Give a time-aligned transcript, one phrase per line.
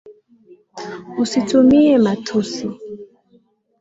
[1.23, 2.67] Usitumie matusi.